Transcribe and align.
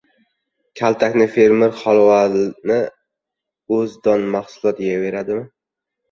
Kaltakni 0.79 1.25
fermer, 1.33 1.75
holvani 1.81 2.77
«O‘zdonmahsulot» 3.75 4.81
yeyaveradimi? 4.85 5.45